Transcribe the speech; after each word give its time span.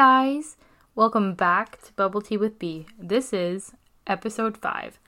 guys, 0.00 0.56
welcome 0.94 1.34
back 1.34 1.78
to 1.82 1.92
Bubble 1.92 2.22
Tea 2.22 2.38
with 2.38 2.58
B. 2.58 2.86
This 2.98 3.34
is 3.34 3.72
episode 4.06 4.56
5. 4.56 4.98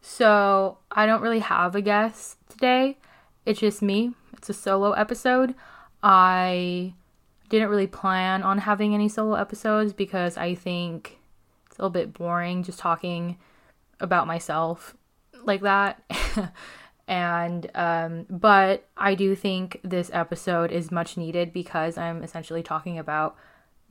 So, 0.00 0.78
I 0.90 1.06
don't 1.06 1.22
really 1.22 1.38
have 1.38 1.76
a 1.76 1.80
guest 1.80 2.38
today. 2.48 2.98
It's 3.46 3.60
just 3.60 3.82
me. 3.82 4.14
It's 4.32 4.50
a 4.50 4.52
solo 4.52 4.94
episode. 4.94 5.54
I 6.02 6.94
didn't 7.50 7.68
really 7.68 7.86
plan 7.86 8.42
on 8.42 8.58
having 8.58 8.94
any 8.94 9.08
solo 9.08 9.36
episodes 9.36 9.92
because 9.92 10.36
I 10.36 10.56
think 10.56 11.20
it's 11.66 11.78
a 11.78 11.82
little 11.82 11.90
bit 11.90 12.12
boring 12.12 12.64
just 12.64 12.80
talking 12.80 13.38
about 14.00 14.26
myself 14.26 14.96
like 15.44 15.60
that. 15.60 16.02
and 17.06 17.70
um 17.76 18.26
but 18.28 18.88
I 18.96 19.14
do 19.14 19.36
think 19.36 19.78
this 19.84 20.10
episode 20.12 20.72
is 20.72 20.90
much 20.90 21.16
needed 21.16 21.52
because 21.52 21.96
I'm 21.96 22.24
essentially 22.24 22.62
talking 22.64 22.98
about 22.98 23.36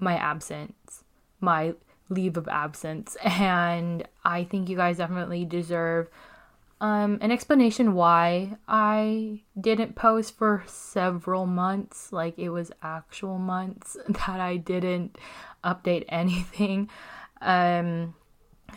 my 0.01 0.17
absence, 0.17 1.03
my 1.39 1.75
leave 2.09 2.35
of 2.35 2.47
absence, 2.49 3.15
and 3.23 4.07
I 4.25 4.43
think 4.43 4.67
you 4.67 4.75
guys 4.75 4.97
definitely 4.97 5.45
deserve 5.45 6.09
um, 6.81 7.19
an 7.21 7.31
explanation 7.31 7.93
why 7.93 8.57
I 8.67 9.43
didn't 9.59 9.95
post 9.95 10.35
for 10.35 10.63
several 10.65 11.45
months. 11.45 12.11
Like 12.11 12.37
it 12.39 12.49
was 12.49 12.71
actual 12.81 13.37
months 13.37 13.95
that 14.09 14.39
I 14.39 14.57
didn't 14.57 15.17
update 15.63 16.05
anything. 16.09 16.89
Um, 17.39 18.15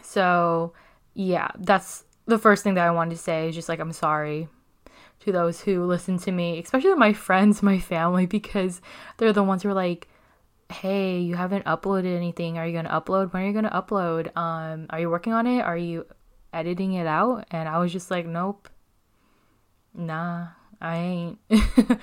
so 0.03 0.75
yeah, 1.15 1.49
that's 1.59 2.05
the 2.27 2.39
first 2.39 2.63
thing 2.63 2.75
that 2.75 2.87
I 2.87 2.91
wanted 2.91 3.17
to 3.17 3.23
say 3.23 3.49
is 3.49 3.55
just 3.55 3.69
like 3.71 3.81
I'm 3.81 3.93
sorry 3.93 4.49
to 5.21 5.33
those 5.33 5.63
who 5.63 5.85
listen 5.85 6.19
to 6.19 6.33
me, 6.33 6.61
especially 6.63 6.95
my 6.95 7.13
friends, 7.13 7.63
my 7.73 7.79
family, 7.79 8.27
because 8.27 8.81
they're 9.17 9.33
the 9.33 9.43
ones 9.43 9.63
who 9.63 9.71
are 9.71 9.75
like, 9.75 10.09
"Hey, 10.75 11.21
you 11.21 11.37
haven't 11.37 11.65
uploaded 11.65 12.17
anything. 12.17 12.59
Are 12.59 12.67
you 12.67 12.73
gonna 12.73 12.89
upload? 13.01 13.33
When 13.33 13.43
are 13.43 13.47
you 13.47 13.53
gonna 13.53 13.71
upload? 13.71 14.37
Um, 14.37 14.87
are 14.91 15.01
you 15.01 15.11
working 15.11 15.33
on 15.33 15.47
it? 15.47 15.61
Are 15.61 15.77
you 15.77 16.07
editing 16.53 16.95
it 16.95 17.07
out?" 17.07 17.47
And 17.51 17.69
I 17.69 17.79
was 17.79 17.93
just 17.93 18.11
like, 18.11 18.27
"Nope, 18.27 18.69
nah, 19.95 20.49
I 20.81 20.97
ain't." 20.97 21.39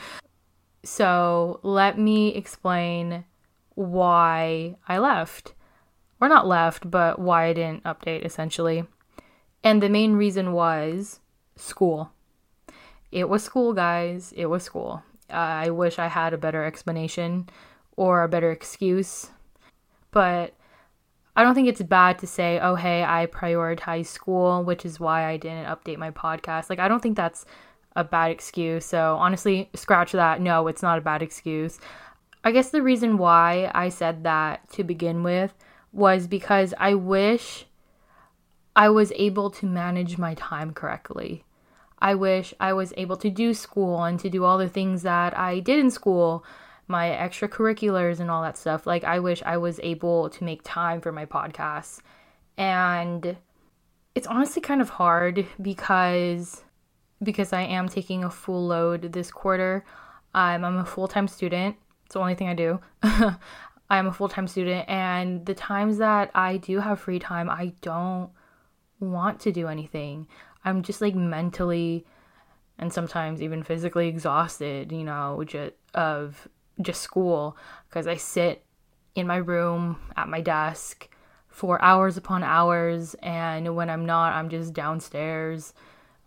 so 0.83 1.59
let 1.63 1.97
me 1.99 2.33
explain 2.35 3.25
why 3.75 4.75
I 4.87 4.97
left, 4.97 5.53
or 6.19 6.29
not 6.29 6.47
left, 6.47 6.89
but 6.89 7.19
why 7.19 7.45
I 7.45 7.53
didn't 7.53 7.83
update 7.83 8.25
essentially. 8.25 8.85
And 9.63 9.81
the 9.81 9.89
main 9.89 10.13
reason 10.13 10.53
was 10.53 11.19
school. 11.55 12.11
It 13.11 13.29
was 13.29 13.43
school, 13.43 13.73
guys. 13.73 14.33
It 14.35 14.45
was 14.47 14.63
school. 14.63 15.03
Uh, 15.29 15.65
I 15.65 15.69
wish 15.69 15.99
I 15.99 16.07
had 16.07 16.33
a 16.33 16.37
better 16.37 16.63
explanation 16.63 17.47
or 17.95 18.23
a 18.23 18.29
better 18.29 18.51
excuse. 18.51 19.29
But 20.11 20.53
I 21.35 21.43
don't 21.43 21.55
think 21.55 21.67
it's 21.67 21.81
bad 21.81 22.19
to 22.19 22.27
say, 22.27 22.59
oh, 22.59 22.75
hey, 22.75 23.03
I 23.03 23.27
prioritize 23.27 24.07
school, 24.07 24.63
which 24.63 24.85
is 24.85 24.99
why 24.99 25.25
I 25.25 25.37
didn't 25.37 25.65
update 25.65 25.97
my 25.97 26.11
podcast. 26.11 26.69
Like, 26.69 26.79
I 26.79 26.87
don't 26.87 27.01
think 27.01 27.15
that's 27.15 27.45
a 27.95 28.03
bad 28.03 28.31
excuse. 28.31 28.85
So, 28.85 29.15
honestly, 29.17 29.69
scratch 29.73 30.11
that. 30.11 30.41
No, 30.41 30.67
it's 30.67 30.81
not 30.81 30.97
a 30.97 31.01
bad 31.01 31.21
excuse. 31.21 31.79
I 32.43 32.51
guess 32.51 32.69
the 32.69 32.81
reason 32.81 33.17
why 33.17 33.71
I 33.73 33.89
said 33.89 34.23
that 34.23 34.69
to 34.71 34.83
begin 34.83 35.23
with 35.23 35.53
was 35.93 36.27
because 36.27 36.73
I 36.77 36.95
wish 36.95 37.65
I 38.75 38.89
was 38.89 39.11
able 39.15 39.49
to 39.51 39.65
manage 39.65 40.17
my 40.17 40.33
time 40.33 40.73
correctly. 40.73 41.43
I 41.99 42.15
wish 42.15 42.53
I 42.59 42.73
was 42.73 42.93
able 42.97 43.17
to 43.17 43.29
do 43.29 43.53
school 43.53 44.03
and 44.03 44.19
to 44.21 44.29
do 44.29 44.43
all 44.43 44.57
the 44.57 44.69
things 44.69 45.03
that 45.03 45.37
I 45.37 45.59
did 45.59 45.77
in 45.79 45.91
school, 45.91 46.43
my 46.91 47.09
extracurriculars 47.09 48.19
and 48.19 48.29
all 48.29 48.41
that 48.43 48.57
stuff. 48.57 48.85
Like, 48.85 49.03
I 49.03 49.19
wish 49.19 49.41
I 49.43 49.57
was 49.57 49.79
able 49.81 50.29
to 50.29 50.43
make 50.43 50.61
time 50.63 51.01
for 51.01 51.11
my 51.11 51.25
podcasts. 51.25 52.01
And 52.57 53.37
it's 54.13 54.27
honestly 54.27 54.61
kind 54.61 54.81
of 54.81 54.89
hard 54.89 55.47
because 55.61 56.63
because 57.23 57.53
I 57.53 57.61
am 57.61 57.87
taking 57.87 58.23
a 58.23 58.29
full 58.29 58.65
load 58.65 59.13
this 59.13 59.31
quarter. 59.31 59.85
Um, 60.33 60.65
I'm 60.65 60.77
a 60.77 60.85
full 60.85 61.07
time 61.07 61.27
student. 61.27 61.75
It's 62.05 62.13
the 62.13 62.19
only 62.19 62.35
thing 62.35 62.49
I 62.49 62.55
do. 62.55 62.79
I'm 63.89 64.07
a 64.07 64.13
full 64.13 64.29
time 64.29 64.47
student, 64.47 64.87
and 64.87 65.45
the 65.45 65.53
times 65.53 65.97
that 65.97 66.31
I 66.33 66.57
do 66.57 66.79
have 66.79 66.99
free 66.99 67.19
time, 67.19 67.49
I 67.49 67.73
don't 67.81 68.29
want 68.99 69.39
to 69.41 69.51
do 69.51 69.67
anything. 69.67 70.27
I'm 70.63 70.81
just 70.81 71.01
like 71.01 71.15
mentally 71.15 72.05
and 72.79 72.91
sometimes 72.91 73.41
even 73.41 73.63
physically 73.63 74.07
exhausted, 74.07 74.91
you 74.91 75.03
know, 75.03 75.43
just 75.45 75.73
of 75.93 76.47
just 76.83 77.01
school 77.01 77.57
because 77.89 78.07
I 78.07 78.15
sit 78.15 78.63
in 79.15 79.27
my 79.27 79.37
room 79.37 79.97
at 80.15 80.29
my 80.29 80.41
desk 80.41 81.09
for 81.47 81.81
hours 81.81 82.17
upon 82.17 82.43
hours 82.43 83.15
and 83.21 83.75
when 83.75 83.89
I'm 83.89 84.05
not, 84.05 84.33
I'm 84.33 84.49
just 84.49 84.73
downstairs 84.73 85.73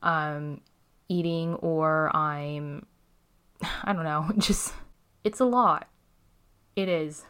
um 0.03 0.61
eating 1.09 1.55
or 1.57 2.15
I'm 2.15 2.87
I 3.85 3.93
don't 3.93 4.05
know, 4.05 4.31
just 4.39 4.75
it's 5.23 5.41
a 5.41 5.45
lot. 5.45 5.89
It 6.77 6.89
is. 6.89 7.25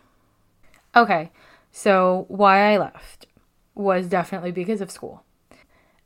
Okay. 0.96 1.30
So 1.70 2.24
why 2.28 2.72
I 2.72 2.78
left 2.78 3.26
was 3.74 4.06
definitely 4.06 4.52
because 4.52 4.80
of 4.80 4.90
school. 4.90 5.24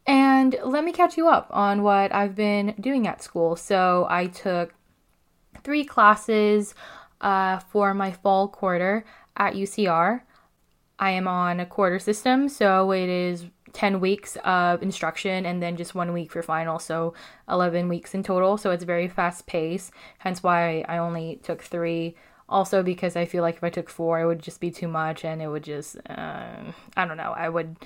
And 0.06 0.56
let 0.64 0.84
me 0.84 0.92
catch 0.92 1.18
you 1.18 1.28
up 1.28 1.48
on 1.50 1.82
what 1.82 2.14
I've 2.14 2.34
been 2.34 2.74
doing 2.80 3.06
at 3.06 3.22
school. 3.22 3.56
So 3.56 4.06
I 4.08 4.26
took 4.26 4.72
three 5.62 5.84
classes 5.84 6.74
uh, 7.20 7.58
for 7.58 7.94
my 7.94 8.12
fall 8.12 8.48
quarter 8.48 9.04
at 9.36 9.54
UCR. 9.54 10.22
I 10.98 11.10
am 11.10 11.28
on 11.28 11.60
a 11.60 11.66
quarter 11.66 11.98
system, 11.98 12.48
so 12.48 12.90
it 12.90 13.08
is 13.08 13.46
10 13.72 14.00
weeks 14.00 14.36
of 14.44 14.82
instruction 14.82 15.46
and 15.46 15.62
then 15.62 15.76
just 15.76 15.94
one 15.94 16.12
week 16.12 16.32
for 16.32 16.42
final, 16.42 16.78
so 16.78 17.14
11 17.48 17.88
weeks 17.88 18.14
in 18.14 18.22
total. 18.22 18.56
So 18.56 18.70
it's 18.70 18.84
very 18.84 19.08
fast 19.08 19.46
paced, 19.46 19.92
hence 20.18 20.42
why 20.42 20.84
I 20.88 20.98
only 20.98 21.38
took 21.42 21.62
three. 21.62 22.16
Also, 22.48 22.82
because 22.82 23.14
I 23.14 23.26
feel 23.26 23.42
like 23.42 23.56
if 23.56 23.64
I 23.64 23.70
took 23.70 23.90
four, 23.90 24.20
it 24.20 24.26
would 24.26 24.42
just 24.42 24.60
be 24.60 24.70
too 24.70 24.88
much 24.88 25.24
and 25.24 25.42
it 25.42 25.48
would 25.48 25.64
just, 25.64 25.96
uh, 26.08 26.72
I 26.96 27.04
don't 27.04 27.18
know, 27.18 27.34
I 27.36 27.48
would 27.48 27.76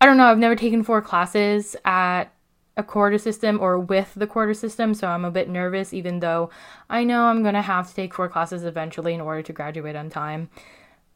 I 0.00 0.06
don't 0.06 0.16
know, 0.16 0.26
I've 0.26 0.38
never 0.38 0.54
taken 0.54 0.84
four 0.84 1.02
classes 1.02 1.74
at 1.84 2.32
a 2.78 2.82
quarter 2.84 3.18
system 3.18 3.58
or 3.60 3.78
with 3.78 4.14
the 4.14 4.26
quarter 4.26 4.54
system, 4.54 4.94
so 4.94 5.08
I'm 5.08 5.24
a 5.24 5.32
bit 5.32 5.48
nervous, 5.48 5.92
even 5.92 6.20
though 6.20 6.48
I 6.88 7.02
know 7.02 7.24
I'm 7.24 7.42
gonna 7.42 7.60
have 7.60 7.88
to 7.88 7.94
take 7.94 8.14
four 8.14 8.28
classes 8.28 8.64
eventually 8.64 9.12
in 9.12 9.20
order 9.20 9.42
to 9.42 9.52
graduate 9.52 9.96
on 9.96 10.08
time. 10.08 10.48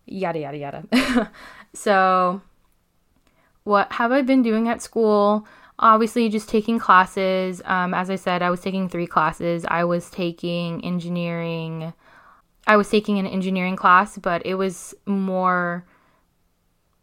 Yada 0.04 0.40
yada 0.40 0.58
yada. 0.58 1.30
so, 1.72 2.42
what 3.62 3.92
have 3.92 4.10
I 4.10 4.22
been 4.22 4.42
doing 4.42 4.68
at 4.68 4.82
school? 4.82 5.46
Obviously, 5.78 6.28
just 6.28 6.48
taking 6.48 6.80
classes. 6.80 7.62
Um, 7.64 7.94
as 7.94 8.10
I 8.10 8.16
said, 8.16 8.42
I 8.42 8.50
was 8.50 8.60
taking 8.60 8.88
three 8.88 9.06
classes. 9.06 9.64
I 9.68 9.84
was 9.84 10.10
taking 10.10 10.84
engineering. 10.84 11.92
I 12.66 12.76
was 12.76 12.90
taking 12.90 13.18
an 13.18 13.26
engineering 13.26 13.76
class, 13.76 14.18
but 14.18 14.44
it 14.44 14.54
was 14.54 14.94
more. 15.06 15.84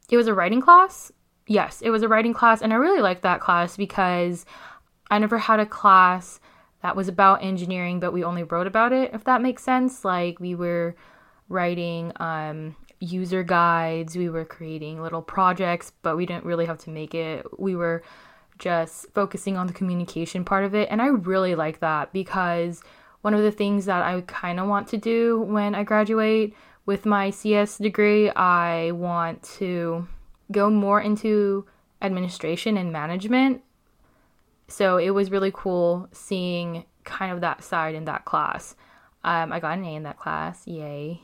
It 0.10 0.18
was 0.18 0.28
a 0.28 0.34
writing 0.34 0.62
class, 0.62 1.12
yes, 1.50 1.82
it 1.82 1.90
was 1.90 2.04
a 2.04 2.08
writing 2.08 2.34
class, 2.34 2.62
and 2.62 2.72
I 2.72 2.78
really 2.78 3.02
liked 3.02 3.24
that 3.24 3.42
class 3.42 3.76
because 3.76 4.46
I 5.12 5.18
never 5.18 5.40
had 5.40 5.60
a 5.60 5.66
class 5.66 6.40
that 6.82 6.96
was 6.96 7.10
about 7.10 7.44
engineering, 7.44 8.00
but 8.00 8.14
we 8.14 8.24
only 8.24 8.44
wrote 8.44 8.68
about 8.68 8.94
it, 8.94 9.12
if 9.14 9.26
that 9.26 9.42
makes 9.42 9.64
sense. 9.64 10.06
Like 10.06 10.40
we 10.40 10.56
were 10.56 10.96
writing 11.50 12.14
um, 12.18 12.76
user 13.00 13.44
guides, 13.44 14.16
we 14.16 14.30
were 14.30 14.46
creating 14.46 15.02
little 15.02 15.24
projects, 15.24 15.92
but 16.04 16.16
we 16.16 16.26
didn't 16.26 16.46
really 16.46 16.68
have 16.68 16.78
to 16.80 16.92
make 16.92 17.14
it. 17.14 17.46
We 17.60 17.76
were 17.76 18.04
just 18.60 19.08
focusing 19.14 19.58
on 19.58 19.68
the 19.68 19.74
communication 19.74 20.46
part 20.46 20.64
of 20.64 20.76
it, 20.76 20.88
and 20.92 21.02
I 21.02 21.08
really 21.08 21.56
like 21.56 21.80
that 21.80 22.14
because 22.14 22.82
one 23.22 23.34
of 23.34 23.42
the 23.42 23.52
things 23.52 23.86
that 23.86 24.04
I 24.04 24.22
kind 24.22 24.60
of 24.60 24.68
want 24.68 24.88
to 24.90 24.98
do 24.98 25.42
when 25.42 25.76
I 25.76 25.84
graduate 25.84 26.54
with 26.86 27.06
my 27.06 27.32
CS 27.32 27.78
degree, 27.78 28.30
I 28.30 28.92
want 28.92 29.44
to 29.58 30.08
go 30.52 30.70
more 30.70 31.02
into 31.02 31.66
administration 32.02 32.78
and 32.78 32.92
management. 32.92 33.62
So 34.68 34.98
it 34.98 35.12
was 35.12 35.32
really 35.32 35.52
cool 35.54 36.08
seeing 36.12 36.86
kind 37.04 37.32
of 37.32 37.42
that 37.42 37.64
side 37.64 37.96
in 37.96 38.06
that 38.06 38.26
class. 38.26 38.76
Um, 39.24 39.52
I 39.52 39.60
got 39.60 39.78
an 39.78 39.86
A 39.86 39.96
in 39.96 40.04
that 40.04 40.18
class, 40.18 40.66
yay. 40.68 41.22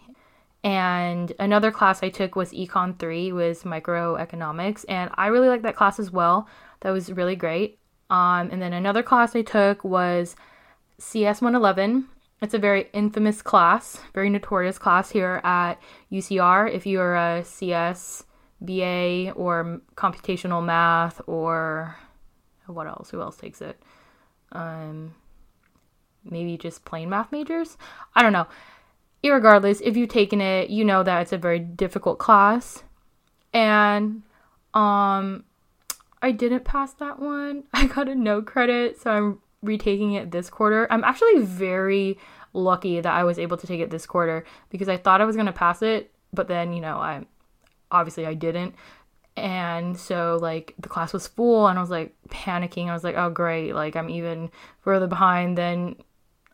And 0.63 1.31
another 1.39 1.71
class 1.71 2.01
I 2.01 2.09
took 2.09 2.35
was 2.35 2.51
Econ 2.51 2.97
3, 2.97 3.31
was 3.31 3.63
microeconomics, 3.63 4.83
and 4.89 5.11
I 5.13 5.27
really 5.27 5.47
liked 5.47 5.63
that 5.63 5.75
class 5.75 5.99
as 5.99 6.11
well. 6.11 6.49
That 6.81 6.89
was 6.89 7.11
really 7.11 7.35
great. 7.35 7.77
Um, 8.09 8.49
and 8.51 8.61
then 8.61 8.73
another 8.73 9.03
class 9.03 9.35
I 9.35 9.43
took 9.43 9.83
was 9.83 10.35
CS 10.97 11.41
111. 11.41 12.07
It's 12.41 12.53
a 12.53 12.59
very 12.59 12.89
infamous 12.93 13.41
class, 13.41 13.99
very 14.13 14.29
notorious 14.29 14.77
class 14.77 15.11
here 15.11 15.39
at 15.43 15.75
UCR. 16.11 16.71
If 16.71 16.85
you're 16.85 17.15
a 17.15 17.43
CS 17.45 18.23
BA 18.61 19.31
or 19.35 19.81
computational 19.95 20.63
math 20.63 21.21
or 21.27 21.95
what 22.67 22.87
else? 22.87 23.09
Who 23.11 23.21
else 23.21 23.37
takes 23.37 23.61
it? 23.61 23.81
Um, 24.51 25.13
maybe 26.23 26.57
just 26.57 26.85
plain 26.85 27.09
math 27.09 27.31
majors? 27.31 27.77
I 28.15 28.21
don't 28.21 28.33
know. 28.33 28.47
irregardless, 29.23 29.81
if 29.83 29.97
you've 29.97 30.09
taken 30.09 30.41
it, 30.41 30.69
you 30.69 30.85
know 30.85 31.03
that 31.03 31.21
it's 31.21 31.33
a 31.33 31.37
very 31.37 31.59
difficult 31.59 32.19
class. 32.19 32.83
And 33.53 34.23
um 34.73 35.43
I 36.21 36.31
didn't 36.31 36.63
pass 36.65 36.93
that 36.93 37.19
one. 37.19 37.65
I 37.73 37.85
got 37.85 38.09
a 38.09 38.15
no 38.15 38.41
credit, 38.41 38.99
so 38.99 39.11
I'm 39.11 39.39
retaking 39.61 40.13
it 40.13 40.31
this 40.31 40.49
quarter. 40.49 40.87
I'm 40.89 41.03
actually 41.03 41.41
very 41.41 42.17
lucky 42.53 43.01
that 43.01 43.13
I 43.13 43.23
was 43.23 43.37
able 43.37 43.57
to 43.57 43.67
take 43.67 43.79
it 43.79 43.89
this 43.91 44.05
quarter 44.05 44.45
because 44.69 44.89
I 44.89 44.97
thought 44.97 45.21
I 45.21 45.25
was 45.25 45.35
going 45.35 45.45
to 45.47 45.51
pass 45.51 45.81
it, 45.81 46.11
but 46.33 46.47
then, 46.47 46.73
you 46.73 46.81
know, 46.81 46.97
I 46.97 47.25
obviously 47.95 48.25
I 48.25 48.33
didn't. 48.33 48.75
And 49.37 49.97
so 49.97 50.37
like 50.41 50.73
the 50.79 50.89
class 50.89 51.11
was 51.13 51.27
full 51.27 51.67
and 51.67 51.77
I 51.77 51.81
was 51.81 51.89
like 51.89 52.15
panicking. 52.29 52.87
I 52.87 52.93
was 52.93 53.03
like, 53.03 53.15
"Oh 53.17 53.29
great, 53.29 53.73
like 53.73 53.95
I'm 53.95 54.09
even 54.09 54.49
further 54.81 55.07
behind 55.07 55.57
than 55.57 55.97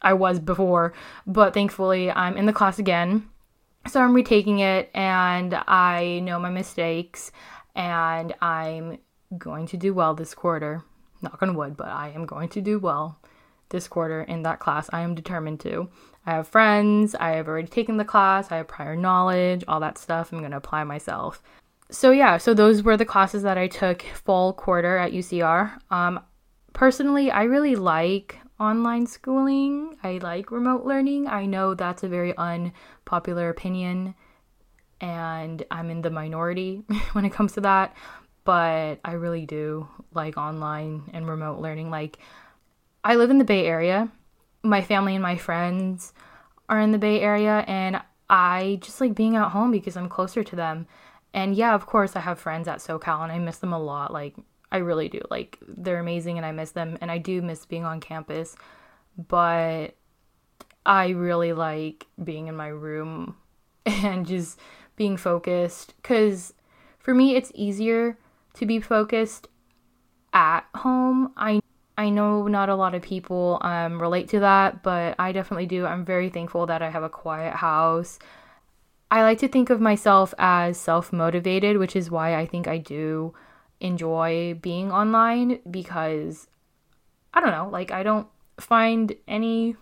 I 0.02 0.14
was 0.14 0.40
before." 0.40 0.94
But 1.28 1.54
thankfully, 1.54 2.12
I'm 2.12 2.38
in 2.38 2.48
the 2.48 2.54
class 2.54 2.80
again. 2.80 3.30
So 3.88 4.02
I'm 4.02 4.14
retaking 4.14 4.60
it 4.60 4.90
and 4.94 5.54
I 5.68 6.22
know 6.24 6.40
my 6.40 6.50
mistakes 6.52 7.32
and 7.76 8.34
I'm 8.42 9.00
going 9.38 9.68
to 9.68 9.78
do 9.78 9.94
well 9.94 10.14
this 10.14 10.36
quarter. 10.36 10.84
Knock 11.22 11.42
on 11.42 11.56
wood, 11.56 11.78
but 11.78 11.88
I 11.88 12.10
am 12.10 12.26
going 12.26 12.50
to 12.50 12.62
do 12.62 12.80
well 12.80 13.20
this 13.72 13.88
quarter 13.88 14.22
in 14.22 14.44
that 14.44 14.60
class. 14.60 14.90
I 14.94 15.02
am 15.02 15.16
determined 15.16 15.60
to. 15.62 15.90
I 16.26 16.32
have 16.36 16.48
friends, 16.48 17.16
I 17.16 17.32
have 17.32 17.48
already 17.48 17.68
taken 17.68 17.98
the 17.98 18.06
class, 18.06 18.52
I 18.52 18.58
have 18.58 18.68
prior 18.68 18.96
knowledge, 18.96 19.64
all 19.68 19.80
that 19.80 19.98
stuff. 19.98 20.32
I'm 20.32 20.40
going 20.40 20.52
to 20.52 20.58
apply 20.58 20.84
myself. 20.84 21.42
So, 21.90 22.12
yeah, 22.12 22.38
so 22.38 22.54
those 22.54 22.84
were 22.84 22.96
the 22.96 23.06
classes 23.06 23.44
that 23.44 23.58
I 23.58 23.68
took 23.68 24.04
fall 24.04 24.54
quarter 24.54 24.98
at 24.98 25.12
UCR. 25.12 25.78
Um, 25.90 26.22
personally, 26.74 27.32
I 27.32 27.44
really 27.44 27.76
like 27.76 28.38
online 28.60 29.08
schooling, 29.08 29.98
I 30.04 30.20
like 30.22 30.52
remote 30.52 30.86
learning. 30.86 31.28
I 31.28 31.48
know 31.48 31.74
that's 31.74 32.04
a 32.04 32.08
very 32.08 32.38
unpopular 32.38 33.50
opinion, 33.50 34.14
and 35.02 35.66
I'm 35.72 35.90
in 35.90 36.04
the 36.04 36.12
minority 36.12 36.84
when 37.14 37.26
it 37.26 37.34
comes 37.34 37.54
to 37.54 37.62
that, 37.62 37.96
but 38.44 39.00
I 39.04 39.14
really 39.14 39.48
do 39.48 39.88
like 40.14 40.38
online 40.38 41.10
and 41.14 41.28
remote 41.28 41.60
learning. 41.60 41.90
Like, 41.90 42.20
I 43.04 43.16
live 43.16 43.30
in 43.30 43.38
the 43.38 43.46
Bay 43.46 43.66
Area. 43.66 44.12
My 44.64 44.82
family 44.82 45.16
and 45.16 45.24
my 45.24 45.38
friends 45.38 46.14
are 46.70 46.80
in 46.80 46.92
the 46.92 46.98
Bay 46.98 47.20
Area, 47.20 47.64
and 47.68 48.02
I 48.30 48.80
just 48.82 49.02
like 49.02 49.16
being 49.16 49.36
at 49.36 49.50
home 49.50 49.72
because 49.72 49.98
I'm 49.98 50.10
closer 50.10 50.44
to 50.44 50.56
them. 50.56 50.88
And 51.34 51.56
yeah, 51.56 51.74
of 51.74 51.86
course, 51.86 52.16
I 52.16 52.20
have 52.20 52.40
friends 52.40 52.68
at 52.68 52.80
SoCal, 52.80 53.24
and 53.24 53.32
I 53.32 53.40
miss 53.40 53.58
them 53.58 53.74
a 53.74 53.80
lot. 53.80 54.14
Like, 54.14 54.36
I 54.72 54.78
really 54.78 55.10
do. 55.10 55.22
Like, 55.30 55.58
they're 55.68 56.00
amazing, 56.00 56.38
and 56.38 56.46
I 56.46 56.52
miss 56.52 56.72
them, 56.72 56.98
and 57.02 57.12
I 57.12 57.18
do 57.18 57.42
miss 57.42 57.66
being 57.66 57.86
on 57.86 58.00
campus. 58.00 58.56
But 59.18 59.96
I 60.86 61.10
really 61.10 61.54
like 61.54 62.08
being 62.24 62.48
in 62.48 62.56
my 62.56 62.68
room 62.68 63.36
and 63.86 64.26
just 64.26 64.60
being 64.96 65.18
focused 65.18 65.94
because 66.02 66.54
for 67.00 67.14
me, 67.14 67.36
it's 67.36 67.52
easier 67.56 68.18
to 68.54 68.66
be 68.66 68.80
focused 68.80 69.48
at 70.34 70.62
home. 70.76 71.34
I 71.36 71.61
I 71.98 72.10
know 72.10 72.48
not 72.48 72.70
a 72.70 72.76
lot 72.76 72.96
of 72.96 73.02
people 73.02 73.60
um, 73.62 74.02
relate 74.02 74.30
to 74.30 74.40
that, 74.40 74.82
but 74.82 75.16
I 75.20 75.32
definitely 75.32 75.66
do. 75.66 75.86
I'm 75.86 76.06
very 76.06 76.30
thankful 76.30 76.66
that 76.68 76.82
I 76.82 76.90
have 76.90 77.04
a 77.04 77.10
quiet 77.10 77.56
house. 77.56 78.18
I 79.10 79.24
like 79.24 79.40
to 79.40 79.48
think 79.48 79.70
of 79.70 79.82
myself 79.82 80.34
as 80.38 80.78
self 80.78 81.12
motivated, 81.12 81.78
which 81.78 81.96
is 81.96 82.10
why 82.10 82.36
I 82.36 82.46
think 82.46 82.68
I 82.68 82.78
do 82.78 83.34
enjoy 83.82 84.58
being 84.62 84.92
online 84.92 85.60
because 85.70 86.48
I 87.34 87.42
don't 87.42 87.52
know, 87.52 87.70
like, 87.70 87.92
I 87.92 88.04
don't 88.04 88.28
find 88.60 89.14
any, 89.28 89.76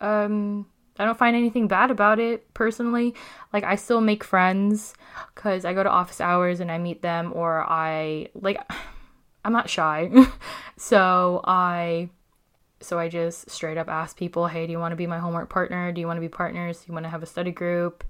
um, 0.00 0.66
I 0.98 1.04
don't 1.04 1.18
find 1.18 1.36
anything 1.36 1.68
bad 1.68 1.90
about 1.90 2.18
it 2.18 2.52
personally. 2.54 3.14
Like, 3.52 3.64
I 3.64 3.76
still 3.76 4.00
make 4.00 4.24
friends 4.24 4.94
because 5.34 5.64
I 5.64 5.72
go 5.72 5.82
to 5.82 5.90
office 5.90 6.20
hours 6.20 6.60
and 6.60 6.70
I 6.70 6.78
meet 6.78 7.02
them, 7.02 7.32
or 7.34 7.64
I, 7.66 8.28
like, 8.34 8.60
I'm 9.44 9.52
not 9.52 9.70
shy. 9.70 10.10
so 10.76 11.40
I 11.44 12.10
so 12.80 12.98
I 12.98 13.08
just 13.08 13.50
straight 13.50 13.78
up 13.78 13.88
ask 13.88 14.16
people, 14.16 14.46
"Hey, 14.46 14.66
do 14.66 14.72
you 14.72 14.78
want 14.78 14.92
to 14.92 14.96
be 14.96 15.06
my 15.06 15.18
homework 15.18 15.48
partner? 15.50 15.92
Do 15.92 16.00
you 16.00 16.06
want 16.06 16.16
to 16.16 16.22
be 16.22 16.28
partners? 16.28 16.78
Do 16.78 16.84
you 16.88 16.94
want 16.94 17.04
to 17.04 17.10
have 17.10 17.22
a 17.22 17.26
study 17.26 17.50
group? 17.50 18.04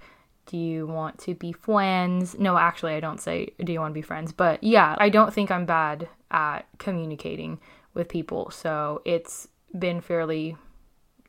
Do 0.47 0.57
you 0.57 0.87
want 0.87 1.19
to 1.21 1.35
be 1.35 1.53
friends?" 1.53 2.39
No, 2.39 2.57
actually, 2.57 2.95
I 2.95 3.01
don't 3.01 3.21
say, 3.21 3.53
"Do 3.63 3.73
you 3.73 3.81
want 3.81 3.93
to 3.93 3.99
be 3.99 4.03
friends?" 4.03 4.33
But 4.33 4.63
yeah, 4.63 4.97
I 4.99 5.09
don't 5.09 5.33
think 5.33 5.51
I'm 5.51 5.67
bad 5.67 6.09
at 6.31 6.67
communicating 6.79 7.59
with 7.95 8.09
people. 8.09 8.51
So 8.51 9.03
it's 9.05 9.49
been 9.79 10.01
fairly 10.01 10.57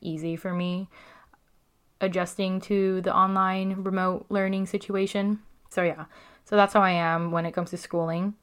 easy 0.00 0.36
for 0.36 0.52
me 0.52 0.88
adjusting 2.00 2.60
to 2.60 3.00
the 3.00 3.16
online 3.16 3.82
remote 3.82 4.26
learning 4.28 4.66
situation. 4.66 5.38
So 5.70 5.82
yeah. 5.82 6.06
So 6.44 6.56
that's 6.56 6.74
how 6.74 6.82
I 6.82 6.90
am 6.90 7.30
when 7.30 7.46
it 7.46 7.52
comes 7.52 7.70
to 7.70 7.76
schooling. 7.78 8.34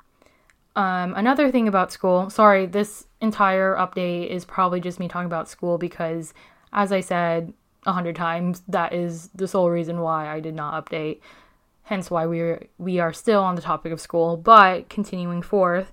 Um, 0.80 1.14
another 1.18 1.52
thing 1.52 1.68
about 1.68 1.92
school, 1.92 2.30
sorry, 2.30 2.66
this 2.66 3.06
entire 3.20 3.76
update 3.76 4.30
is 4.30 4.46
probably 4.46 4.80
just 4.80 4.98
me 4.98 5.10
talking 5.10 5.26
about 5.26 5.50
school 5.50 5.78
because, 5.78 6.34
as 6.72 6.94
I 6.94 7.02
said 7.02 7.54
a 7.86 7.92
hundred 7.92 8.16
times, 8.16 8.64
that 8.70 8.94
is 8.94 9.28
the 9.36 9.46
sole 9.46 9.70
reason 9.70 10.00
why 10.00 10.34
I 10.34 10.40
did 10.40 10.56
not 10.56 10.86
update. 10.86 11.20
Hence 11.84 12.10
why 12.10 12.26
we're 12.28 12.66
we 12.78 12.98
are 12.98 13.12
still 13.12 13.44
on 13.44 13.56
the 13.56 13.62
topic 13.62 13.92
of 13.92 14.00
school. 14.00 14.38
But 14.38 14.88
continuing 14.88 15.42
forth, 15.42 15.92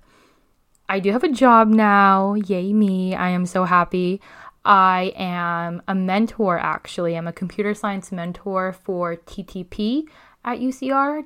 I 0.89 1.01
do 1.01 1.11
have 1.11 1.25
a 1.25 1.33
job 1.33 1.67
now. 1.67 2.35
Yay 2.35 2.73
me! 2.73 3.13
I 3.17 3.31
am 3.31 3.45
so 3.45 3.65
happy. 3.65 4.21
I 4.65 5.13
am 5.17 5.83
a 5.89 5.97
mentor 5.97 6.61
actually. 6.61 7.17
I'm 7.17 7.27
a 7.27 7.33
computer 7.33 7.75
science 7.75 8.13
mentor 8.13 8.73
for 8.73 9.17
TTP 9.17 10.05
at 10.45 10.61
UCR. 10.61 11.25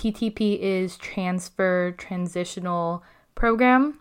TTP 0.00 0.58
is 0.58 0.96
Transfer 0.96 1.94
Transitional 1.98 3.04
Program. 3.34 4.00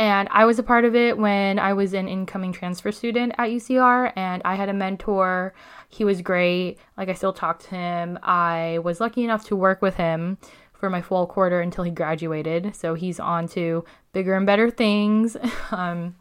And 0.00 0.28
I 0.32 0.44
was 0.46 0.58
a 0.58 0.64
part 0.64 0.84
of 0.84 0.96
it 0.96 1.16
when 1.16 1.60
I 1.60 1.74
was 1.74 1.94
an 1.94 2.08
incoming 2.08 2.52
transfer 2.52 2.90
student 2.90 3.32
at 3.38 3.50
UCR, 3.50 4.12
and 4.16 4.42
I 4.44 4.56
had 4.56 4.68
a 4.68 4.72
mentor. 4.72 5.54
He 5.88 6.04
was 6.04 6.22
great. 6.22 6.78
Like, 6.96 7.08
I 7.08 7.12
still 7.14 7.32
talk 7.32 7.60
to 7.60 7.68
him. 7.68 8.18
I 8.24 8.80
was 8.82 9.00
lucky 9.00 9.22
enough 9.22 9.44
to 9.44 9.54
work 9.54 9.80
with 9.80 9.94
him 9.94 10.38
for 10.72 10.90
my 10.90 11.00
fall 11.00 11.28
quarter 11.28 11.60
until 11.60 11.84
he 11.84 11.92
graduated. 11.92 12.74
So 12.74 12.94
he's 12.94 13.20
on 13.20 13.46
to 13.50 13.84
bigger 14.12 14.34
and 14.34 14.44
better 14.44 14.72
things. 14.72 15.36
um, 15.70 16.16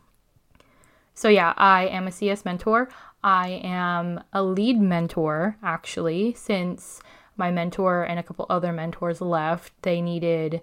so, 1.15 1.27
yeah, 1.27 1.55
I 1.57 1.87
am 1.87 2.05
a 2.05 2.11
CS 2.11 2.45
mentor. 2.45 2.89
I 3.23 3.61
am 3.63 4.23
a 4.31 4.43
lead 4.43 4.79
mentor, 4.79 5.57
actually, 5.63 6.35
since 6.35 7.01
my 7.37 7.51
mentor 7.51 8.03
and 8.03 8.19
a 8.19 8.23
couple 8.23 8.45
other 8.49 8.71
mentors 8.71 9.21
left, 9.21 9.73
they 9.81 10.01
needed 10.01 10.61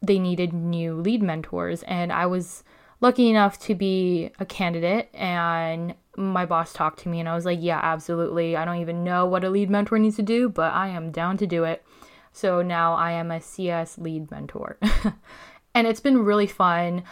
they 0.00 0.18
needed 0.18 0.52
new 0.52 0.94
lead 0.94 1.22
mentors 1.22 1.82
and 1.82 2.12
I 2.12 2.26
was 2.26 2.62
lucky 3.00 3.28
enough 3.30 3.58
to 3.60 3.74
be 3.74 4.30
a 4.38 4.46
candidate 4.46 5.08
and 5.12 5.94
my 6.16 6.46
boss 6.46 6.72
talked 6.72 7.00
to 7.00 7.08
me 7.08 7.20
and 7.20 7.28
I 7.28 7.34
was 7.34 7.44
like, 7.44 7.58
"Yeah, 7.60 7.80
absolutely. 7.82 8.56
I 8.56 8.64
don't 8.64 8.76
even 8.76 9.04
know 9.04 9.26
what 9.26 9.44
a 9.44 9.50
lead 9.50 9.70
mentor 9.70 9.98
needs 9.98 10.16
to 10.16 10.22
do, 10.22 10.48
but 10.48 10.72
I 10.72 10.88
am 10.88 11.10
down 11.10 11.36
to 11.38 11.46
do 11.46 11.64
it." 11.64 11.84
So 12.32 12.62
now 12.62 12.94
I 12.94 13.12
am 13.12 13.30
a 13.30 13.40
CS 13.40 13.98
lead 13.98 14.30
mentor. 14.30 14.78
and 15.74 15.86
it's 15.86 16.00
been 16.00 16.24
really 16.24 16.46
fun 16.46 17.02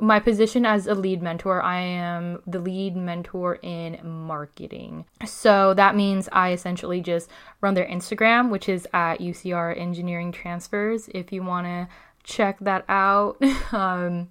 my 0.00 0.18
position 0.18 0.64
as 0.64 0.86
a 0.86 0.94
lead 0.94 1.22
mentor, 1.22 1.62
I 1.62 1.78
am 1.80 2.42
the 2.46 2.58
lead 2.58 2.96
mentor 2.96 3.58
in 3.62 3.98
marketing. 4.02 5.04
So 5.26 5.74
that 5.74 5.94
means 5.94 6.28
I 6.32 6.52
essentially 6.52 7.00
just 7.00 7.30
run 7.60 7.74
their 7.74 7.86
Instagram, 7.86 8.50
which 8.50 8.68
is 8.68 8.88
at 8.94 9.20
UCR 9.20 9.78
Engineering 9.78 10.32
Transfers, 10.32 11.08
if 11.14 11.32
you 11.32 11.42
want 11.42 11.66
to 11.66 11.88
check 12.24 12.58
that 12.60 12.84
out. 12.88 13.36
um, 13.72 14.28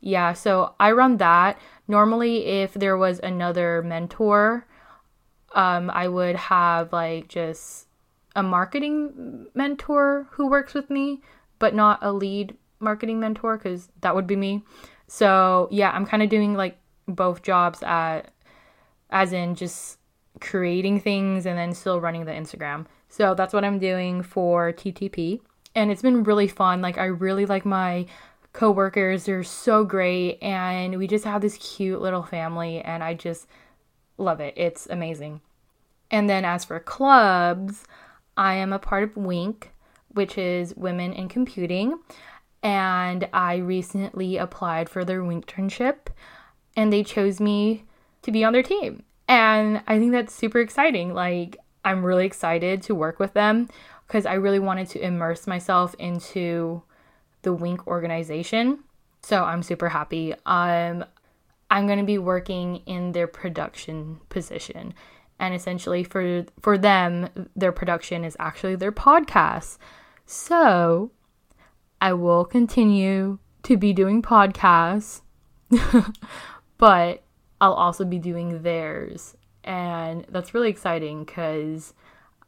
yeah, 0.00 0.32
so 0.32 0.74
I 0.80 0.92
run 0.92 1.18
that. 1.18 1.58
Normally, 1.86 2.46
if 2.46 2.74
there 2.74 2.96
was 2.96 3.20
another 3.20 3.82
mentor, 3.82 4.66
um, 5.54 5.90
I 5.90 6.08
would 6.08 6.36
have 6.36 6.92
like 6.92 7.28
just 7.28 7.86
a 8.34 8.42
marketing 8.42 9.46
mentor 9.54 10.26
who 10.32 10.48
works 10.48 10.74
with 10.74 10.90
me, 10.90 11.22
but 11.58 11.74
not 11.74 12.00
a 12.02 12.12
lead 12.12 12.56
marketing 12.80 13.20
mentor 13.20 13.56
because 13.56 13.88
that 14.00 14.14
would 14.14 14.26
be 14.26 14.36
me. 14.36 14.62
So 15.14 15.68
yeah, 15.70 15.92
I'm 15.92 16.06
kind 16.06 16.24
of 16.24 16.28
doing 16.28 16.54
like 16.54 16.76
both 17.06 17.42
jobs 17.42 17.84
at 17.84 18.32
as 19.10 19.32
in 19.32 19.54
just 19.54 20.00
creating 20.40 20.98
things 20.98 21.46
and 21.46 21.56
then 21.56 21.72
still 21.72 22.00
running 22.00 22.24
the 22.24 22.32
Instagram. 22.32 22.86
So 23.08 23.32
that's 23.32 23.54
what 23.54 23.64
I'm 23.64 23.78
doing 23.78 24.24
for 24.24 24.72
TTP. 24.72 25.38
And 25.76 25.92
it's 25.92 26.02
been 26.02 26.24
really 26.24 26.48
fun. 26.48 26.82
Like 26.82 26.98
I 26.98 27.04
really 27.04 27.46
like 27.46 27.64
my 27.64 28.06
coworkers. 28.52 29.26
They're 29.26 29.44
so 29.44 29.84
great 29.84 30.42
and 30.42 30.98
we 30.98 31.06
just 31.06 31.24
have 31.24 31.42
this 31.42 31.58
cute 31.58 32.02
little 32.02 32.24
family 32.24 32.80
and 32.80 33.04
I 33.04 33.14
just 33.14 33.46
love 34.18 34.40
it. 34.40 34.54
It's 34.56 34.88
amazing. 34.90 35.42
And 36.10 36.28
then 36.28 36.44
as 36.44 36.64
for 36.64 36.80
clubs, 36.80 37.84
I 38.36 38.54
am 38.54 38.72
a 38.72 38.80
part 38.80 39.04
of 39.04 39.16
Wink, 39.16 39.70
which 40.08 40.36
is 40.36 40.74
Women 40.74 41.12
in 41.12 41.28
Computing 41.28 42.00
and 42.64 43.28
I 43.34 43.56
recently 43.56 44.38
applied 44.38 44.88
for 44.88 45.04
their 45.04 45.20
internship 45.20 46.06
and 46.74 46.90
they 46.90 47.04
chose 47.04 47.38
me 47.38 47.84
to 48.22 48.32
be 48.32 48.42
on 48.42 48.54
their 48.54 48.62
team. 48.62 49.04
And 49.28 49.82
I 49.86 49.98
think 49.98 50.12
that's 50.12 50.34
super 50.34 50.58
exciting. 50.60 51.12
Like, 51.12 51.58
I'm 51.84 52.04
really 52.04 52.24
excited 52.24 52.82
to 52.84 52.94
work 52.94 53.18
with 53.18 53.34
them 53.34 53.68
because 54.06 54.24
I 54.24 54.34
really 54.34 54.58
wanted 54.58 54.88
to 54.90 55.04
immerse 55.04 55.46
myself 55.46 55.94
into 55.98 56.82
the 57.42 57.52
Wink 57.52 57.86
organization. 57.86 58.80
So 59.22 59.44
I'm 59.44 59.62
super 59.62 59.90
happy. 59.90 60.34
Um, 60.46 61.04
I'm 61.70 61.86
going 61.86 61.98
to 61.98 62.04
be 62.04 62.18
working 62.18 62.76
in 62.86 63.12
their 63.12 63.26
production 63.26 64.20
position. 64.30 64.94
And 65.38 65.54
essentially 65.54 66.04
for 66.04 66.46
for 66.60 66.78
them, 66.78 67.28
their 67.54 67.72
production 67.72 68.24
is 68.24 68.36
actually 68.38 68.76
their 68.76 68.92
podcast. 68.92 69.78
So 70.24 71.10
I 72.00 72.12
will 72.12 72.44
continue 72.44 73.38
to 73.64 73.76
be 73.76 73.92
doing 73.92 74.22
podcasts, 74.22 75.22
but 76.78 77.22
I'll 77.60 77.72
also 77.72 78.04
be 78.04 78.18
doing 78.18 78.62
theirs. 78.62 79.36
And 79.62 80.26
that's 80.28 80.52
really 80.52 80.68
exciting 80.68 81.24
because 81.24 81.94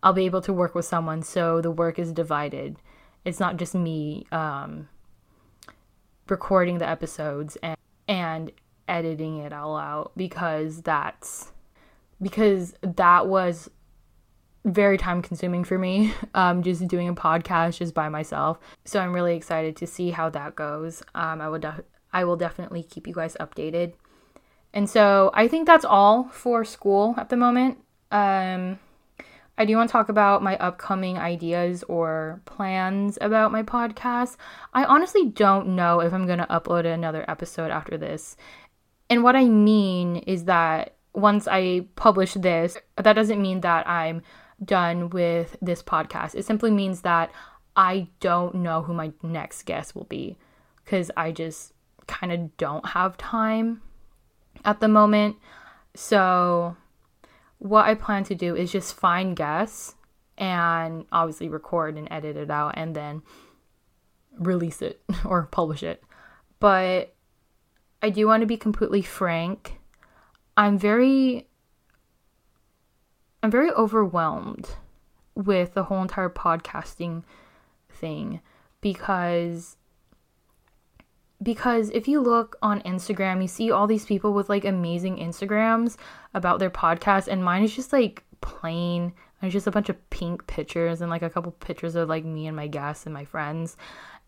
I'll 0.02 0.12
be 0.12 0.26
able 0.26 0.42
to 0.42 0.52
work 0.52 0.74
with 0.74 0.84
someone 0.84 1.22
so 1.22 1.60
the 1.60 1.70
work 1.70 1.98
is 1.98 2.12
divided. 2.12 2.76
It's 3.24 3.40
not 3.40 3.56
just 3.56 3.74
me 3.74 4.26
um, 4.30 4.88
recording 6.28 6.78
the 6.78 6.88
episodes 6.88 7.56
and, 7.62 7.76
and 8.06 8.52
editing 8.86 9.38
it 9.38 9.52
all 9.52 9.76
out 9.76 10.12
because 10.16 10.82
that's 10.82 11.52
because 12.20 12.74
that 12.82 13.26
was 13.26 13.70
very 14.66 14.98
time 14.98 15.22
consuming 15.22 15.62
for 15.62 15.78
me 15.78 16.12
um, 16.34 16.62
just 16.62 16.86
doing 16.88 17.08
a 17.08 17.14
podcast 17.14 17.78
just 17.78 17.94
by 17.94 18.08
myself. 18.08 18.58
So 18.84 19.00
i'm 19.00 19.12
really 19.12 19.36
excited 19.36 19.76
to 19.76 19.86
see 19.86 20.10
how 20.10 20.28
that 20.30 20.56
goes. 20.56 21.02
Um, 21.14 21.40
i 21.40 21.48
will 21.48 21.60
i 22.12 22.24
will 22.24 22.36
definitely 22.36 22.82
keep 22.82 23.06
you 23.06 23.14
guys 23.14 23.36
updated. 23.40 23.92
And 24.74 24.90
so 24.90 25.30
i 25.34 25.48
think 25.48 25.66
that's 25.66 25.84
all 25.84 26.24
for 26.24 26.64
school 26.64 27.14
at 27.16 27.30
the 27.30 27.36
moment. 27.36 27.78
Um, 28.10 28.78
i 29.56 29.64
do 29.64 29.76
want 29.76 29.88
to 29.88 29.92
talk 29.92 30.08
about 30.08 30.42
my 30.42 30.56
upcoming 30.58 31.16
ideas 31.16 31.84
or 31.84 32.42
plans 32.44 33.18
about 33.20 33.52
my 33.52 33.62
podcast. 33.62 34.36
I 34.74 34.84
honestly 34.84 35.26
don't 35.26 35.68
know 35.76 36.00
if 36.00 36.12
i'm 36.12 36.26
going 36.26 36.40
to 36.40 36.46
upload 36.46 36.86
another 36.86 37.24
episode 37.28 37.70
after 37.70 37.96
this. 37.96 38.36
And 39.08 39.22
what 39.22 39.36
i 39.36 39.44
mean 39.44 40.16
is 40.16 40.44
that 40.46 40.96
once 41.14 41.48
i 41.48 41.86
publish 41.94 42.34
this 42.34 42.76
that 42.96 43.14
doesn't 43.14 43.40
mean 43.40 43.62
that 43.62 43.88
i'm 43.88 44.20
done 44.64 45.10
with 45.10 45.56
this 45.60 45.82
podcast. 45.82 46.34
It 46.34 46.44
simply 46.44 46.70
means 46.70 47.02
that 47.02 47.30
I 47.76 48.08
don't 48.20 48.56
know 48.56 48.82
who 48.82 48.94
my 48.94 49.12
next 49.22 49.64
guest 49.64 49.94
will 49.94 50.04
be 50.04 50.38
because 50.84 51.10
I 51.16 51.32
just 51.32 51.72
kind 52.06 52.32
of 52.32 52.56
don't 52.56 52.86
have 52.86 53.16
time 53.16 53.82
at 54.64 54.80
the 54.80 54.88
moment. 54.88 55.36
So, 55.94 56.76
what 57.58 57.86
I 57.86 57.94
plan 57.94 58.24
to 58.24 58.34
do 58.34 58.54
is 58.54 58.72
just 58.72 58.94
find 58.94 59.34
guests 59.34 59.94
and 60.38 61.06
obviously 61.10 61.48
record 61.48 61.96
and 61.96 62.08
edit 62.10 62.36
it 62.36 62.50
out 62.50 62.74
and 62.76 62.94
then 62.94 63.22
release 64.38 64.82
it 64.82 65.00
or 65.24 65.46
publish 65.46 65.82
it. 65.82 66.02
But 66.60 67.14
I 68.02 68.10
do 68.10 68.26
want 68.26 68.42
to 68.42 68.46
be 68.46 68.56
completely 68.56 69.02
frank. 69.02 69.78
I'm 70.56 70.78
very 70.78 71.48
I'm 73.42 73.50
very 73.50 73.70
overwhelmed 73.70 74.70
with 75.34 75.74
the 75.74 75.84
whole 75.84 76.02
entire 76.02 76.30
podcasting 76.30 77.22
thing 77.90 78.40
because 78.80 79.76
because 81.42 81.90
if 81.90 82.08
you 82.08 82.20
look 82.20 82.56
on 82.62 82.80
Instagram, 82.82 83.42
you 83.42 83.48
see 83.48 83.70
all 83.70 83.86
these 83.86 84.06
people 84.06 84.32
with 84.32 84.48
like 84.48 84.64
amazing 84.64 85.18
Instagrams 85.18 85.96
about 86.34 86.58
their 86.58 86.70
podcast, 86.70 87.28
and 87.28 87.44
mine 87.44 87.62
is 87.62 87.74
just 87.74 87.92
like 87.92 88.24
plain. 88.40 89.12
It's 89.42 89.52
just 89.52 89.66
a 89.66 89.70
bunch 89.70 89.90
of 89.90 90.10
pink 90.10 90.46
pictures 90.46 91.02
and 91.02 91.10
like 91.10 91.22
a 91.22 91.28
couple 91.28 91.52
pictures 91.52 91.94
of 91.94 92.08
like 92.08 92.24
me 92.24 92.46
and 92.46 92.56
my 92.56 92.66
guests 92.68 93.04
and 93.04 93.12
my 93.12 93.24
friends. 93.24 93.76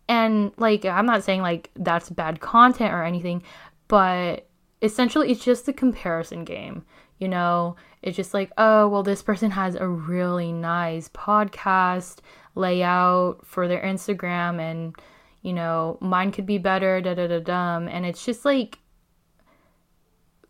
And 0.07 0.51
like, 0.57 0.85
I'm 0.85 1.05
not 1.05 1.23
saying 1.23 1.41
like 1.41 1.71
that's 1.75 2.09
bad 2.09 2.39
content 2.39 2.93
or 2.93 3.03
anything, 3.03 3.43
but 3.87 4.47
essentially 4.81 5.31
it's 5.31 5.43
just 5.43 5.67
a 5.67 5.73
comparison 5.73 6.43
game. 6.43 6.85
You 7.19 7.27
know, 7.27 7.75
it's 8.01 8.15
just 8.15 8.33
like, 8.33 8.51
oh, 8.57 8.87
well, 8.87 9.03
this 9.03 9.21
person 9.21 9.51
has 9.51 9.75
a 9.75 9.87
really 9.87 10.53
nice 10.53 11.09
podcast 11.09 12.19
layout 12.55 13.45
for 13.45 13.67
their 13.67 13.81
Instagram, 13.81 14.59
and, 14.59 14.95
you 15.41 15.51
know, 15.51 15.97
mine 15.99 16.31
could 16.31 16.45
be 16.45 16.57
better, 16.57 17.01
da 17.01 17.13
da 17.13 17.27
da 17.27 17.39
dum. 17.39 17.89
And 17.89 18.05
it's 18.05 18.25
just 18.25 18.45
like 18.45 18.79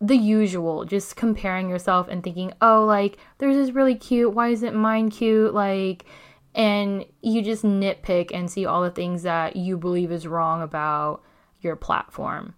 the 0.00 0.16
usual, 0.16 0.84
just 0.84 1.16
comparing 1.16 1.68
yourself 1.68 2.06
and 2.08 2.22
thinking, 2.22 2.52
oh, 2.62 2.84
like, 2.84 3.18
theirs 3.38 3.56
is 3.56 3.72
really 3.72 3.96
cute. 3.96 4.32
Why 4.32 4.48
isn't 4.48 4.74
mine 4.74 5.10
cute? 5.10 5.52
Like, 5.52 6.04
and 6.54 7.04
you 7.20 7.42
just 7.42 7.64
nitpick 7.64 8.30
and 8.32 8.50
see 8.50 8.64
all 8.64 8.82
the 8.82 8.90
things 8.90 9.24
that 9.24 9.56
you 9.56 9.76
believe 9.76 10.12
is 10.12 10.26
wrong 10.26 10.62
about 10.62 11.22
your 11.60 11.74
platform. 11.74 12.54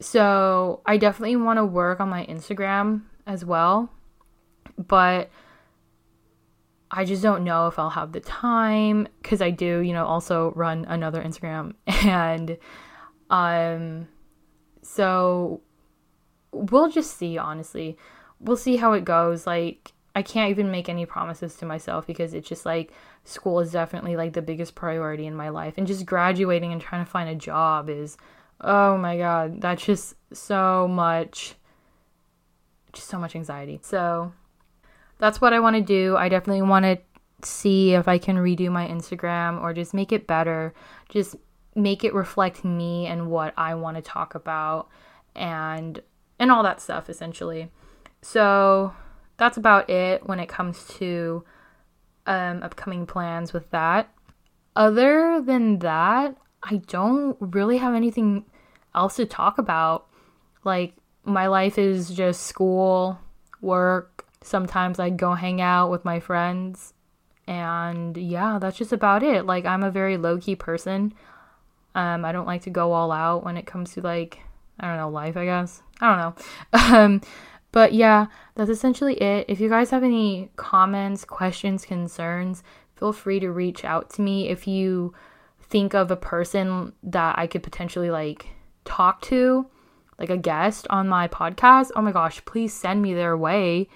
So, 0.00 0.82
I 0.86 0.96
definitely 0.96 1.36
want 1.36 1.58
to 1.58 1.64
work 1.64 2.00
on 2.00 2.08
my 2.08 2.26
Instagram 2.26 3.02
as 3.26 3.44
well. 3.44 3.90
But 4.78 5.30
I 6.90 7.04
just 7.04 7.22
don't 7.22 7.44
know 7.44 7.66
if 7.66 7.78
I'll 7.78 7.90
have 7.90 8.12
the 8.12 8.20
time 8.20 9.08
because 9.22 9.42
I 9.42 9.50
do, 9.50 9.80
you 9.80 9.92
know, 9.92 10.06
also 10.06 10.52
run 10.54 10.84
another 10.86 11.22
Instagram 11.22 11.74
and 11.86 12.56
um 13.30 14.06
so 14.82 15.60
we'll 16.52 16.90
just 16.90 17.16
see 17.16 17.38
honestly. 17.38 17.96
We'll 18.40 18.56
see 18.56 18.76
how 18.76 18.92
it 18.92 19.04
goes. 19.04 19.46
Like 19.46 19.92
I 20.14 20.22
can't 20.22 20.50
even 20.50 20.70
make 20.70 20.88
any 20.88 21.06
promises 21.06 21.56
to 21.56 21.66
myself 21.66 22.06
because 22.06 22.34
it's 22.34 22.48
just 22.48 22.64
like 22.64 22.92
school 23.24 23.58
is 23.60 23.72
definitely 23.72 24.16
like 24.16 24.34
the 24.34 24.42
biggest 24.42 24.74
priority 24.74 25.26
in 25.26 25.34
my 25.34 25.48
life 25.48 25.74
and 25.76 25.86
just 25.86 26.06
graduating 26.06 26.72
and 26.72 26.80
trying 26.80 27.04
to 27.04 27.10
find 27.10 27.28
a 27.28 27.34
job 27.34 27.90
is 27.90 28.16
oh 28.60 28.96
my 28.96 29.18
god, 29.18 29.60
that's 29.60 29.84
just 29.84 30.14
so 30.32 30.86
much 30.88 31.56
just 32.94 33.08
so 33.08 33.18
much 33.18 33.36
anxiety. 33.36 33.80
So 33.82 34.32
that's 35.18 35.40
what 35.40 35.52
I 35.52 35.60
want 35.60 35.76
to 35.76 35.82
do. 35.82 36.16
I 36.16 36.28
definitely 36.28 36.62
want 36.62 36.84
to 36.84 36.98
see 37.46 37.94
if 37.94 38.08
I 38.08 38.18
can 38.18 38.36
redo 38.36 38.70
my 38.70 38.86
Instagram 38.86 39.60
or 39.60 39.72
just 39.72 39.94
make 39.94 40.12
it 40.12 40.26
better. 40.26 40.74
Just 41.08 41.36
make 41.74 42.04
it 42.04 42.14
reflect 42.14 42.64
me 42.64 43.06
and 43.06 43.30
what 43.30 43.52
I 43.56 43.74
want 43.74 43.96
to 43.96 44.02
talk 44.02 44.34
about 44.34 44.88
and 45.34 46.00
and 46.38 46.50
all 46.50 46.62
that 46.62 46.80
stuff 46.80 47.08
essentially. 47.08 47.70
So 48.22 48.94
that's 49.36 49.56
about 49.56 49.90
it 49.90 50.26
when 50.26 50.40
it 50.40 50.48
comes 50.48 50.84
to 50.98 51.44
um, 52.26 52.62
upcoming 52.62 53.06
plans 53.06 53.52
with 53.52 53.70
that. 53.70 54.08
Other 54.76 55.40
than 55.40 55.78
that, 55.80 56.36
I 56.62 56.76
don't 56.76 57.36
really 57.40 57.78
have 57.78 57.94
anything 57.94 58.44
else 58.94 59.16
to 59.16 59.26
talk 59.26 59.58
about. 59.58 60.06
Like 60.64 60.94
my 61.24 61.46
life 61.46 61.78
is 61.78 62.10
just 62.10 62.42
school, 62.42 63.18
work. 63.60 64.26
Sometimes 64.42 64.98
I 64.98 65.10
go 65.10 65.34
hang 65.34 65.60
out 65.60 65.90
with 65.90 66.04
my 66.04 66.20
friends. 66.20 66.92
And 67.46 68.16
yeah, 68.16 68.58
that's 68.58 68.76
just 68.76 68.92
about 68.92 69.22
it. 69.22 69.46
Like 69.46 69.64
I'm 69.64 69.82
a 69.82 69.90
very 69.90 70.16
low 70.16 70.38
key 70.38 70.56
person. 70.56 71.12
Um, 71.94 72.24
I 72.24 72.32
don't 72.32 72.46
like 72.46 72.62
to 72.62 72.70
go 72.70 72.92
all 72.92 73.12
out 73.12 73.44
when 73.44 73.56
it 73.56 73.66
comes 73.66 73.92
to 73.94 74.00
like 74.00 74.40
I 74.80 74.88
don't 74.88 74.96
know 74.96 75.10
life. 75.10 75.36
I 75.36 75.44
guess 75.44 75.82
I 76.00 76.08
don't 76.08 76.18
know. 76.18 76.96
um, 76.98 77.20
but 77.72 77.92
yeah, 77.92 78.26
that's 78.54 78.70
essentially 78.70 79.14
it. 79.14 79.46
If 79.48 79.60
you 79.60 79.68
guys 79.68 79.90
have 79.90 80.04
any 80.04 80.50
comments, 80.56 81.24
questions, 81.24 81.84
concerns, 81.84 82.62
feel 82.96 83.12
free 83.12 83.40
to 83.40 83.50
reach 83.50 83.84
out 83.84 84.10
to 84.10 84.22
me. 84.22 84.48
If 84.48 84.66
you 84.66 85.14
think 85.60 85.94
of 85.94 86.10
a 86.10 86.16
person 86.16 86.92
that 87.02 87.38
I 87.38 87.46
could 87.46 87.62
potentially 87.62 88.10
like 88.10 88.46
talk 88.84 89.22
to, 89.22 89.66
like 90.18 90.30
a 90.30 90.36
guest 90.36 90.86
on 90.90 91.08
my 91.08 91.28
podcast, 91.28 91.90
oh 91.96 92.02
my 92.02 92.12
gosh, 92.12 92.44
please 92.44 92.72
send 92.72 93.02
me 93.02 93.14
their 93.14 93.36
way. 93.36 93.88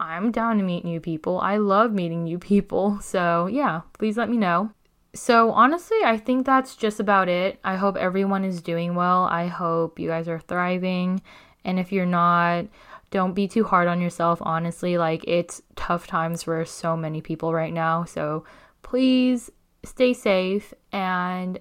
I'm 0.00 0.32
down 0.32 0.58
to 0.58 0.64
meet 0.64 0.84
new 0.84 1.00
people. 1.00 1.40
I 1.40 1.56
love 1.56 1.92
meeting 1.92 2.24
new 2.24 2.38
people. 2.38 2.98
So, 3.02 3.46
yeah, 3.46 3.82
please 3.98 4.16
let 4.16 4.28
me 4.28 4.36
know. 4.36 4.70
So, 5.14 5.52
honestly, 5.52 5.98
I 6.04 6.18
think 6.18 6.44
that's 6.44 6.74
just 6.74 6.98
about 6.98 7.28
it. 7.28 7.60
I 7.62 7.76
hope 7.76 7.96
everyone 7.96 8.44
is 8.44 8.60
doing 8.60 8.96
well. 8.96 9.24
I 9.24 9.46
hope 9.46 10.00
you 10.00 10.08
guys 10.08 10.26
are 10.26 10.40
thriving. 10.40 11.22
And 11.64 11.78
if 11.78 11.92
you're 11.92 12.04
not, 12.04 12.66
don't 13.10 13.34
be 13.34 13.46
too 13.46 13.62
hard 13.62 13.86
on 13.86 14.00
yourself, 14.00 14.40
honestly. 14.42 14.98
Like, 14.98 15.24
it's 15.28 15.62
tough 15.76 16.08
times 16.08 16.42
for 16.42 16.64
so 16.64 16.96
many 16.96 17.20
people 17.20 17.54
right 17.54 17.72
now. 17.72 18.04
So, 18.04 18.44
please 18.82 19.50
stay 19.84 20.12
safe. 20.14 20.74
And 20.90 21.60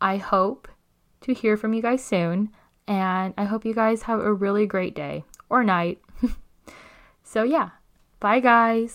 I 0.00 0.18
hope 0.18 0.68
to 1.22 1.34
hear 1.34 1.56
from 1.56 1.74
you 1.74 1.82
guys 1.82 2.04
soon. 2.04 2.50
And 2.88 3.34
I 3.36 3.44
hope 3.44 3.64
you 3.64 3.74
guys 3.74 4.02
have 4.02 4.20
a 4.20 4.32
really 4.32 4.66
great 4.66 4.94
day 4.94 5.24
or 5.48 5.64
night. 5.64 6.00
so, 7.24 7.42
yeah, 7.42 7.70
bye, 8.20 8.40
guys. 8.40 8.94